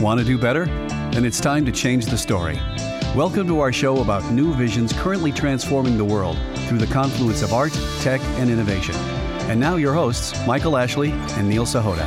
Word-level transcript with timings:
Want 0.00 0.18
to 0.18 0.24
do 0.24 0.38
better? 0.38 0.64
Then 1.12 1.26
it's 1.26 1.38
time 1.42 1.66
to 1.66 1.72
change 1.72 2.06
the 2.06 2.16
story. 2.16 2.54
Welcome 3.14 3.46
to 3.48 3.60
our 3.60 3.70
show 3.70 4.00
about 4.00 4.24
new 4.32 4.54
visions 4.54 4.94
currently 4.94 5.30
transforming 5.30 5.98
the 5.98 6.04
world 6.06 6.38
through 6.68 6.78
the 6.78 6.86
confluence 6.86 7.42
of 7.42 7.52
art, 7.52 7.78
tech, 8.00 8.18
and 8.38 8.48
innovation. 8.48 8.94
And 9.50 9.60
now, 9.60 9.76
your 9.76 9.92
hosts, 9.92 10.34
Michael 10.46 10.78
Ashley 10.78 11.10
and 11.10 11.50
Neil 11.50 11.66
Sahota. 11.66 12.06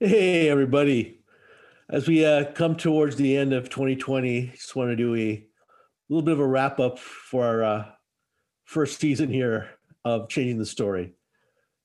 Hey, 0.00 0.48
everybody. 0.48 1.20
As 1.88 2.08
we 2.08 2.26
uh, 2.26 2.50
come 2.54 2.74
towards 2.74 3.14
the 3.14 3.36
end 3.36 3.52
of 3.52 3.70
2020, 3.70 4.48
just 4.56 4.74
want 4.74 4.90
to 4.90 4.96
do 4.96 5.14
a 5.14 5.46
little 6.08 6.24
bit 6.24 6.32
of 6.32 6.40
a 6.40 6.46
wrap 6.48 6.80
up 6.80 6.98
for 6.98 7.44
our 7.44 7.62
uh, 7.62 7.84
first 8.64 8.98
season 8.98 9.28
here 9.28 9.70
of 10.04 10.28
Changing 10.28 10.58
the 10.58 10.66
Story. 10.66 11.12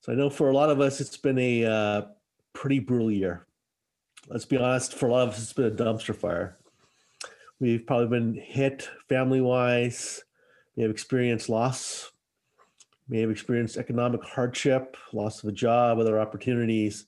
So 0.00 0.12
I 0.12 0.16
know 0.16 0.28
for 0.28 0.50
a 0.50 0.52
lot 0.52 0.70
of 0.70 0.80
us, 0.80 1.00
it's 1.00 1.16
been 1.16 1.38
a 1.38 1.64
uh, 1.64 2.02
pretty 2.62 2.78
brutal 2.78 3.10
year. 3.10 3.44
Let's 4.28 4.44
be 4.44 4.56
honest, 4.56 4.94
for 4.94 5.08
a 5.08 5.10
lot 5.10 5.26
of 5.26 5.30
us, 5.30 5.42
it's 5.42 5.52
been 5.52 5.64
a 5.64 5.70
dumpster 5.72 6.14
fire. 6.14 6.58
We've 7.58 7.84
probably 7.84 8.06
been 8.06 8.34
hit 8.34 8.88
family 9.08 9.40
wise, 9.40 10.22
we 10.76 10.84
have 10.84 10.92
experienced 10.92 11.48
loss, 11.48 12.12
may 13.08 13.20
have 13.20 13.32
experienced 13.32 13.78
economic 13.78 14.22
hardship, 14.22 14.96
loss 15.12 15.42
of 15.42 15.48
a 15.48 15.52
job, 15.52 15.98
other 15.98 16.20
opportunities, 16.20 17.06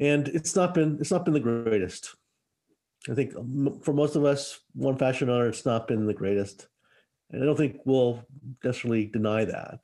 and 0.00 0.28
it's 0.28 0.54
not 0.54 0.74
been 0.74 0.98
it's 1.00 1.10
not 1.10 1.24
been 1.24 1.32
the 1.32 1.40
greatest. 1.40 2.14
I 3.10 3.14
think 3.14 3.34
um, 3.36 3.80
for 3.82 3.94
most 3.94 4.16
of 4.16 4.26
us, 4.26 4.60
one 4.74 4.98
fashion 4.98 5.30
or 5.30 5.32
another, 5.32 5.48
it's 5.48 5.64
not 5.64 5.88
been 5.88 6.04
the 6.04 6.12
greatest, 6.12 6.68
and 7.30 7.42
I 7.42 7.46
don't 7.46 7.56
think 7.56 7.80
we'll 7.86 8.22
necessarily 8.62 9.06
deny 9.06 9.46
that. 9.46 9.80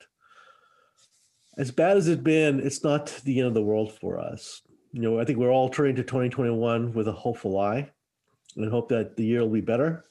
As 1.57 1.71
bad 1.71 1.97
as 1.97 2.07
it's 2.07 2.21
been, 2.21 2.59
it's 2.59 2.83
not 2.83 3.19
the 3.23 3.39
end 3.39 3.47
of 3.47 3.55
the 3.55 3.63
world 3.63 3.97
for 3.99 4.19
us 4.19 4.61
you 4.91 5.01
know, 5.01 5.19
I 5.19 5.25
think 5.25 5.37
we're 5.37 5.51
all 5.51 5.69
turning 5.69 5.95
to 5.95 6.03
2021 6.03 6.93
with 6.93 7.07
a 7.07 7.13
hopeful 7.13 7.59
eye 7.59 7.89
and 8.55 8.69
hope 8.69 8.89
that 8.89 9.15
the 9.15 9.23
year 9.23 9.41
will 9.41 9.49
be 9.49 9.61
better. 9.61 10.05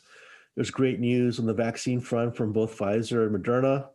There's 0.54 0.70
great 0.70 1.00
news 1.00 1.38
on 1.38 1.46
the 1.46 1.54
vaccine 1.54 2.00
front 2.00 2.36
from 2.36 2.52
both 2.52 2.76
Pfizer 2.76 3.26
and 3.26 3.36
Moderna. 3.36 3.88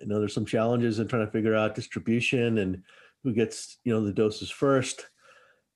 I 0.00 0.04
know 0.04 0.18
there's 0.18 0.34
some 0.34 0.46
challenges 0.46 0.98
in 0.98 1.08
trying 1.08 1.26
to 1.26 1.32
figure 1.32 1.54
out 1.54 1.74
distribution 1.74 2.58
and 2.58 2.82
who 3.24 3.32
gets, 3.32 3.78
you 3.84 3.92
know, 3.92 4.04
the 4.04 4.12
doses 4.12 4.50
first. 4.50 5.08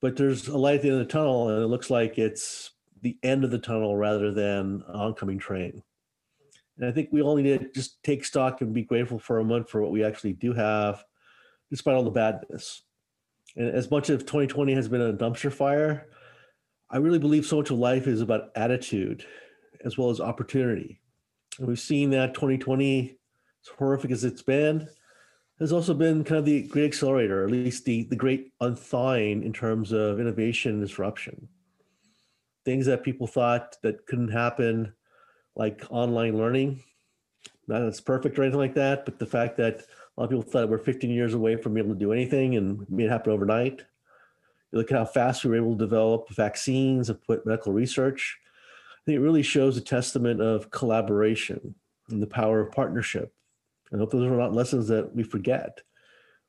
But 0.00 0.16
there's 0.16 0.48
a 0.48 0.58
light 0.58 0.76
at 0.76 0.82
the 0.82 0.88
end 0.88 1.00
of 1.00 1.06
the 1.06 1.12
tunnel, 1.12 1.48
and 1.48 1.62
it 1.62 1.66
looks 1.66 1.90
like 1.90 2.18
it's 2.18 2.70
the 3.02 3.18
end 3.22 3.44
of 3.44 3.50
the 3.50 3.58
tunnel 3.58 3.96
rather 3.96 4.32
than 4.32 4.82
an 4.86 4.94
oncoming 4.94 5.38
train. 5.38 5.82
And 6.78 6.86
I 6.86 6.92
think 6.92 7.08
we 7.12 7.22
all 7.22 7.36
need 7.36 7.58
to 7.58 7.70
just 7.72 8.02
take 8.02 8.24
stock 8.24 8.60
and 8.60 8.72
be 8.72 8.82
grateful 8.82 9.18
for 9.18 9.38
a 9.38 9.44
month 9.44 9.70
for 9.70 9.82
what 9.82 9.92
we 9.92 10.04
actually 10.04 10.32
do 10.32 10.52
have, 10.52 11.04
despite 11.70 11.94
all 11.94 12.04
the 12.04 12.10
badness. 12.10 12.82
And 13.56 13.68
as 13.68 13.90
much 13.90 14.10
as 14.10 14.20
2020 14.20 14.74
has 14.74 14.88
been 14.88 15.00
a 15.00 15.12
dumpster 15.12 15.52
fire, 15.52 16.06
I 16.90 16.98
really 16.98 17.18
believe 17.18 17.46
so 17.46 17.56
much 17.56 17.70
of 17.70 17.78
life 17.78 18.06
is 18.06 18.20
about 18.20 18.50
attitude 18.54 19.24
as 19.84 19.98
well 19.98 20.10
as 20.10 20.20
opportunity. 20.20 21.00
And 21.58 21.68
we've 21.68 21.80
seen 21.80 22.10
that 22.10 22.34
2020, 22.34 23.10
as 23.10 23.68
horrific 23.78 24.10
as 24.10 24.24
it's 24.24 24.42
been, 24.42 24.88
has 25.58 25.72
also 25.72 25.94
been 25.94 26.24
kind 26.24 26.38
of 26.38 26.44
the 26.44 26.62
great 26.68 26.86
accelerator, 26.86 27.42
or 27.42 27.44
at 27.44 27.50
least 27.50 27.84
the, 27.84 28.04
the 28.04 28.16
great 28.16 28.52
unthawing 28.60 29.42
in 29.42 29.52
terms 29.52 29.92
of 29.92 30.18
innovation 30.18 30.72
and 30.72 30.80
disruption. 30.82 31.48
Things 32.64 32.86
that 32.86 33.04
people 33.04 33.26
thought 33.26 33.76
that 33.82 34.06
couldn't 34.06 34.28
happen, 34.28 34.94
like 35.56 35.84
online 35.90 36.38
learning, 36.38 36.82
not 37.68 37.80
that 37.80 37.88
it's 37.88 38.00
perfect 38.00 38.38
or 38.38 38.42
anything 38.42 38.60
like 38.60 38.74
that, 38.74 39.04
but 39.04 39.18
the 39.18 39.26
fact 39.26 39.56
that 39.58 39.82
a 40.16 40.20
lot 40.20 40.24
of 40.24 40.30
people 40.30 40.50
thought 40.50 40.68
we're 40.68 40.78
15 40.78 41.10
years 41.10 41.34
away 41.34 41.56
from 41.56 41.74
being 41.74 41.86
able 41.86 41.94
to 41.94 42.00
do 42.00 42.12
anything 42.12 42.56
and 42.56 42.88
made 42.90 43.06
it 43.06 43.10
happen 43.10 43.32
overnight. 43.32 43.82
You 44.70 44.78
look 44.78 44.90
at 44.90 44.98
how 44.98 45.04
fast 45.04 45.44
we 45.44 45.50
were 45.50 45.56
able 45.56 45.72
to 45.72 45.84
develop 45.84 46.28
vaccines 46.30 47.08
and 47.08 47.22
put 47.22 47.46
medical 47.46 47.72
research. 47.72 48.38
I 48.90 49.00
think 49.06 49.16
it 49.16 49.22
really 49.22 49.42
shows 49.42 49.76
a 49.76 49.80
testament 49.80 50.40
of 50.40 50.70
collaboration 50.70 51.74
and 52.10 52.22
the 52.22 52.26
power 52.26 52.60
of 52.60 52.72
partnership. 52.72 53.34
I 53.92 53.98
hope 53.98 54.10
those 54.10 54.30
are 54.30 54.36
not 54.36 54.54
lessons 54.54 54.88
that 54.88 55.14
we 55.14 55.22
forget. 55.22 55.80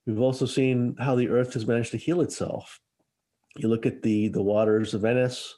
We've 0.05 0.19
also 0.19 0.45
seen 0.45 0.95
how 0.99 1.15
the 1.15 1.29
earth 1.29 1.53
has 1.53 1.65
managed 1.67 1.91
to 1.91 1.97
heal 1.97 2.21
itself. 2.21 2.79
You 3.57 3.69
look 3.69 3.85
at 3.85 4.01
the 4.01 4.29
the 4.29 4.41
waters 4.41 4.93
of 4.93 5.01
Venice, 5.01 5.55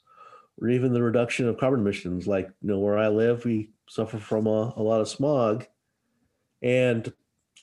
or 0.61 0.69
even 0.69 0.93
the 0.93 1.01
reduction 1.01 1.47
of 1.47 1.57
carbon 1.57 1.79
emissions. 1.79 2.27
Like 2.27 2.47
you 2.61 2.69
know, 2.69 2.79
where 2.79 2.97
I 2.97 3.07
live, 3.07 3.45
we 3.45 3.71
suffer 3.87 4.17
from 4.17 4.47
a, 4.47 4.73
a 4.75 4.81
lot 4.81 5.01
of 5.01 5.07
smog, 5.07 5.65
and 6.61 7.11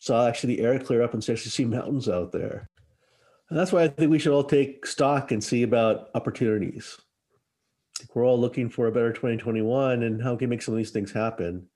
saw 0.03 0.27
actually 0.27 0.57
the 0.57 0.63
air 0.65 0.81
clear 0.81 1.01
up 1.01 1.15
and 1.15 1.23
to 1.23 1.37
see 1.37 1.65
mountains 1.65 2.09
out 2.09 2.33
there. 2.33 2.69
And 3.49 3.57
that's 3.57 3.71
why 3.71 3.85
I 3.85 3.89
think 3.89 4.11
we 4.11 4.19
should 4.19 4.33
all 4.33 4.43
take 4.43 4.85
stock 4.85 5.31
and 5.31 5.43
see 5.43 5.63
about 5.63 6.11
opportunities. 6.17 7.01
We're 8.13 8.27
all 8.27 8.41
looking 8.41 8.69
for 8.69 8.89
a 8.89 8.93
better 8.93 9.13
2021 9.13 10.03
and 10.03 10.21
how 10.21 10.35
can 10.35 10.49
we 10.49 10.51
make 10.51 10.63
some 10.63 10.75
of 10.75 10.79
these 10.79 10.91
things 10.91 11.13
happen. 11.13 11.69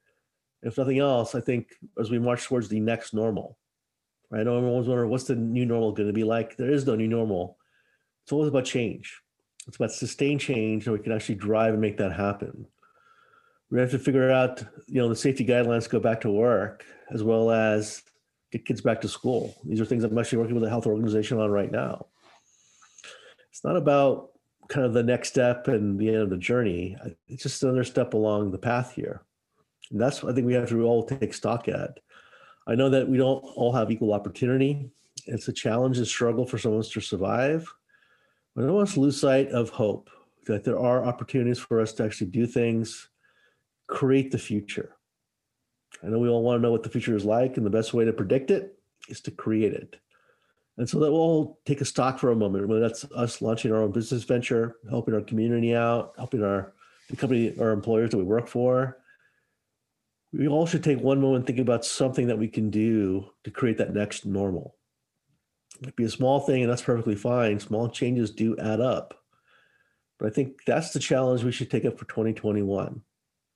If 0.63 0.77
nothing 0.77 0.99
else, 0.99 1.37
I 1.37 1.41
think 1.41 1.69
as 2.01 2.11
we 2.11 2.19
march 2.19 2.47
towards 2.47 2.69
the 2.69 2.81
next 2.81 3.15
normal, 3.15 3.59
right? 4.29 4.41
I 4.41 4.43
know 4.43 4.57
everyone's 4.59 4.89
wondering 4.89 5.11
what's 5.11 5.25
the 5.25 5.37
new 5.37 5.65
normal 5.65 5.93
going 5.93 6.09
to 6.09 6.13
be 6.13 6.25
like. 6.25 6.57
There 6.57 6.73
is 6.73 6.85
no 6.85 6.97
new 6.97 7.07
normal. 7.07 7.59
It's 8.25 8.33
always 8.33 8.49
about 8.49 8.65
change. 8.65 9.21
It's 9.69 9.77
about 9.77 9.93
sustained 9.93 10.41
change, 10.41 10.89
and 10.89 10.99
we 10.99 11.03
can 11.03 11.13
actually 11.13 11.37
drive 11.37 11.75
and 11.75 11.81
make 11.81 11.99
that 11.99 12.13
happen. 12.13 12.67
We 13.71 13.79
have 13.79 13.93
to 13.93 14.01
figure 14.01 14.33
out, 14.33 14.65
you 14.89 15.01
know, 15.01 15.09
the 15.09 15.15
safety 15.15 15.47
guidelines 15.47 15.89
go 15.89 16.01
back 16.01 16.23
to 16.23 16.31
work, 16.31 16.85
as 17.13 17.23
well 17.23 17.53
as 17.53 18.03
get 18.53 18.65
kids 18.65 18.81
back 18.81 19.01
to 19.01 19.09
school. 19.09 19.57
These 19.65 19.81
are 19.81 19.85
things 19.85 20.05
I'm 20.05 20.17
actually 20.19 20.39
working 20.39 20.55
with 20.55 20.65
a 20.65 20.71
health 20.71 20.87
organization 20.87 21.39
on 21.39 21.51
right 21.51 21.71
now. 21.71 22.07
It's 23.51 23.65
not 23.65 23.77
about 23.77 24.31
kind 24.69 24.85
of 24.85 24.93
the 24.93 25.03
next 25.03 25.29
step 25.29 25.69
and 25.69 25.99
the 25.99 26.09
end 26.09 26.19
of 26.19 26.31
the 26.31 26.37
journey. 26.37 26.97
It's 27.29 27.43
just 27.43 27.63
another 27.63 27.85
step 27.85 28.15
along 28.15 28.51
the 28.51 28.59
path 28.59 28.93
here. 28.93 29.23
And 29.91 30.01
that's 30.01 30.23
what 30.23 30.33
I 30.33 30.35
think 30.35 30.47
we 30.47 30.55
have 30.55 30.69
to 30.69 30.85
all 30.85 31.05
take 31.05 31.33
stock 31.33 31.69
at. 31.69 32.01
I 32.67 32.75
know 32.75 32.91
that 32.91 33.09
we 33.09 33.17
don't 33.17 33.43
all 33.55 33.73
have 33.73 33.91
equal 33.91 34.13
opportunity. 34.13 34.91
It's 35.27 35.49
a 35.49 35.53
challenge 35.53 35.99
and 35.99 36.07
struggle 36.07 36.47
for 36.47 36.59
someone 36.59 36.83
to 36.83 37.01
survive. 37.01 37.73
But 38.55 38.63
I 38.63 38.67
don't 38.67 38.77
want 38.77 38.89
us 38.89 38.95
to 38.95 39.01
lose 39.01 39.21
sight 39.21 39.49
of 39.51 39.71
hope 39.71 40.11
that 40.47 40.65
there 40.65 40.79
are 40.79 41.05
opportunities 41.05 41.59
for 41.59 41.81
us 41.81 41.93
to 41.95 42.05
actually 42.05 42.29
do 42.29 42.47
things, 42.47 43.09
create 43.87 44.31
the 44.31 44.39
future. 44.39 44.96
I 46.03 46.09
know 46.09 46.19
we 46.19 46.29
all 46.29 46.43
want 46.43 46.59
to 46.59 46.63
know 46.63 46.73
what 46.73 46.83
the 46.83 46.89
future 46.89 47.17
is 47.17 47.25
like, 47.25 47.57
and 47.57 47.65
the 47.65 47.71
best 47.71 47.95
way 47.95 48.05
to 48.05 48.13
predict 48.13 48.51
it 48.51 48.79
is 49.09 49.21
to 49.23 49.31
create 49.31 49.73
it. 49.73 49.97
And 50.79 50.89
so 50.89 50.99
that 51.01 51.11
we'll 51.11 51.59
take 51.65 51.81
a 51.81 51.87
stock 51.87 52.19
for 52.19 52.31
a 52.31 52.37
moment. 52.37 52.69
Whether 52.69 52.81
that's 52.81 53.05
us 53.13 53.41
launching 53.41 53.73
our 53.73 53.83
own 53.83 53.93
business 53.93 54.25
venture, 54.25 54.77
helping 54.91 55.15
our 55.15 55.23
community 55.23 55.75
out, 55.75 56.13
helping 56.19 56.43
our 56.43 56.75
the 57.09 57.17
company, 57.17 57.55
our 57.59 57.71
employers 57.71 58.11
that 58.11 58.19
we 58.19 58.25
work 58.25 58.49
for. 58.49 58.99
We 60.33 60.49
all 60.49 60.67
should 60.67 60.85
take 60.85 61.01
one 61.01 61.21
moment 61.21 61.47
thinking 61.47 61.63
about 61.63 61.85
something 61.85 62.27
that 62.27 62.39
we 62.39 62.49
can 62.49 62.69
do 62.71 63.31
to 63.45 63.51
create 63.51 63.79
that 63.79 63.95
next 63.95 64.27
normal. 64.27 64.77
It 65.77 65.87
might 65.87 65.97
be 65.97 66.05
a 66.05 66.11
small 66.11 66.41
thing, 66.41 66.63
and 66.63 66.71
that's 66.71 66.83
perfectly 66.83 67.15
fine. 67.15 67.61
Small 67.61 67.89
changes 67.89 68.31
do 68.31 68.57
add 68.59 68.81
up. 68.81 69.15
But 70.19 70.27
I 70.27 70.31
think 70.31 70.65
that's 70.67 70.91
the 70.93 70.99
challenge 70.99 71.45
we 71.45 71.53
should 71.53 71.71
take 71.71 71.85
up 71.85 71.99
for 71.99 72.07
2021. 72.07 73.03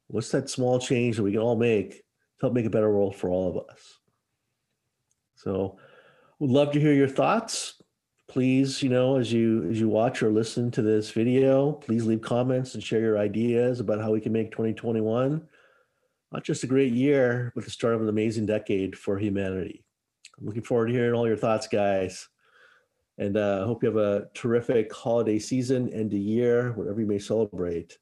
What's 0.09 0.31
that 0.31 0.51
small 0.51 0.79
change 0.79 1.17
that 1.17 1.23
we 1.23 1.33
can 1.33 1.41
all 1.41 1.57
make 1.57 2.03
help 2.41 2.53
make 2.53 2.67
a 2.67 2.71
better 2.71 2.93
world 2.93 3.17
for 3.17 3.31
all 3.31 3.49
of 3.49 3.69
us. 3.69 3.99
So 5.35 5.79
would 6.39 6.51
love 6.51 6.73
to 6.73 6.81
hear 6.81 6.93
your 6.93 7.09
thoughts. 7.09 7.83
Please, 8.29 8.83
you 8.83 8.89
know, 8.89 9.17
as 9.17 9.33
you 9.33 9.69
as 9.71 9.81
you 9.81 9.89
watch 9.89 10.23
or 10.23 10.31
listen 10.31 10.71
to 10.73 10.83
this 10.83 11.11
video, 11.11 11.73
please 11.73 12.07
leave 12.07 12.21
comments 12.21 12.75
and 12.75 12.83
share 12.83 13.01
your 13.01 13.19
ideas 13.19 13.81
about 13.81 14.01
how 14.01 14.13
we 14.13 14.21
can 14.21 14.33
make 14.33 14.53
2021 14.53 15.47
not 16.33 16.45
just 16.45 16.65
a 16.65 16.69
great 16.69 16.93
year, 16.93 17.53
but 17.55 17.65
the 17.65 17.71
start 17.71 17.95
of 17.95 18.03
an 18.03 18.09
amazing 18.09 18.47
decade 18.47 18.97
for 18.97 19.19
humanity. 19.19 19.85
I'm 20.39 20.47
looking 20.47 20.63
forward 20.63 20.87
to 20.87 20.93
hearing 20.93 21.15
all 21.15 21.27
your 21.27 21.37
thoughts, 21.37 21.67
guys. 21.67 22.29
And 23.19 23.37
I 23.37 23.41
uh, 23.41 23.67
hope 23.67 23.83
you 23.83 23.89
have 23.89 23.99
a 23.99 24.29
terrific 24.33 24.93
holiday 24.93 25.39
season, 25.39 25.93
end 25.93 26.13
of 26.13 26.19
year, 26.19 26.73
whatever 26.73 27.01
you 27.01 27.07
may 27.07 27.19
celebrate. 27.19 27.99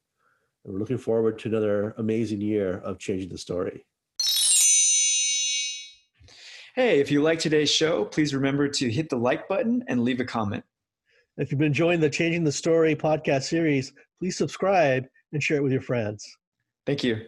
And 0.63 0.73
we're 0.73 0.79
looking 0.79 0.97
forward 0.97 1.39
to 1.39 1.49
another 1.49 1.95
amazing 1.97 2.39
year 2.39 2.77
of 2.79 2.99
changing 2.99 3.29
the 3.29 3.37
story. 3.37 3.85
Hey, 6.79 7.01
if 7.01 7.11
you 7.11 7.21
like 7.21 7.39
today's 7.39 7.69
show, 7.69 8.05
please 8.05 8.33
remember 8.33 8.69
to 8.69 8.89
hit 8.89 9.09
the 9.09 9.17
like 9.17 9.49
button 9.49 9.83
and 9.89 10.01
leave 10.01 10.21
a 10.21 10.23
comment. 10.23 10.63
If 11.35 11.51
you've 11.51 11.59
been 11.59 11.67
enjoying 11.67 11.99
the 11.99 12.09
Changing 12.09 12.45
the 12.45 12.53
Story 12.53 12.95
podcast 12.95 13.43
series, 13.43 13.91
please 14.17 14.37
subscribe 14.37 15.05
and 15.33 15.43
share 15.43 15.57
it 15.57 15.63
with 15.63 15.73
your 15.73 15.81
friends. 15.81 16.25
Thank 16.85 17.03
you. 17.03 17.25